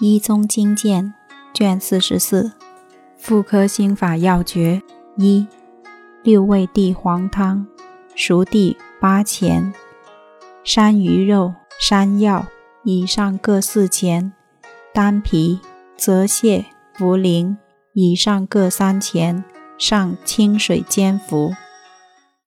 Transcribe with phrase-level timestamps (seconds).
[0.04, 1.12] 《一宗经鉴》
[1.58, 2.44] 卷四十四，
[3.16, 4.80] 《妇科心法要诀》
[5.20, 5.44] 一，
[6.22, 7.66] 六味地黄汤，
[8.14, 9.74] 熟地八钱，
[10.62, 12.46] 山萸肉、山药
[12.84, 14.32] 以上各四钱，
[14.94, 15.58] 丹皮、
[15.96, 17.56] 泽泻、茯苓
[17.92, 19.42] 以上各三钱，
[19.78, 21.52] 上清水煎服。